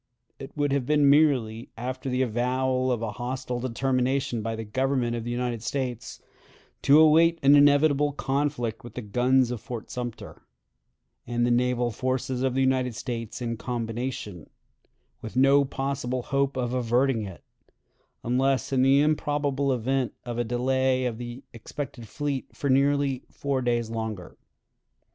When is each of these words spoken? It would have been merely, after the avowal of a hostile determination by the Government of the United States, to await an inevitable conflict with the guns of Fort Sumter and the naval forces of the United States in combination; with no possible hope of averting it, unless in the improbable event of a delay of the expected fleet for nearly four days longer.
It 0.39 0.57
would 0.57 0.71
have 0.71 0.87
been 0.87 1.07
merely, 1.11 1.69
after 1.77 2.09
the 2.09 2.23
avowal 2.23 2.91
of 2.91 3.03
a 3.03 3.11
hostile 3.11 3.59
determination 3.59 4.41
by 4.41 4.55
the 4.55 4.63
Government 4.63 5.15
of 5.15 5.23
the 5.25 5.29
United 5.29 5.61
States, 5.61 6.19
to 6.81 6.99
await 6.99 7.37
an 7.43 7.53
inevitable 7.53 8.11
conflict 8.11 8.83
with 8.83 8.95
the 8.95 9.03
guns 9.03 9.51
of 9.51 9.61
Fort 9.61 9.91
Sumter 9.91 10.41
and 11.27 11.45
the 11.45 11.51
naval 11.51 11.91
forces 11.91 12.41
of 12.41 12.55
the 12.55 12.61
United 12.61 12.95
States 12.95 13.43
in 13.43 13.57
combination; 13.57 14.49
with 15.21 15.35
no 15.35 15.63
possible 15.65 16.23
hope 16.23 16.57
of 16.57 16.73
averting 16.73 17.21
it, 17.21 17.43
unless 18.23 18.73
in 18.73 18.81
the 18.81 19.01
improbable 19.01 19.71
event 19.71 20.13
of 20.25 20.39
a 20.39 20.43
delay 20.43 21.05
of 21.05 21.19
the 21.19 21.43
expected 21.53 22.07
fleet 22.07 22.47
for 22.55 22.71
nearly 22.71 23.21
four 23.29 23.61
days 23.61 23.91
longer. 23.91 24.35